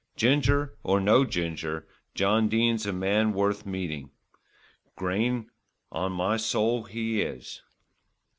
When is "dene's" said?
2.49-2.87